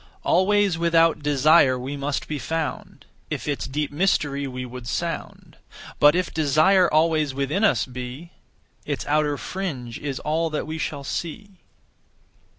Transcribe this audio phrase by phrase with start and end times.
[0.23, 5.57] Always without desire we must be found, If its deep mystery we would sound;
[5.99, 8.31] But if desire always within us be,
[8.83, 11.59] Its outer fringe is all that we shall see.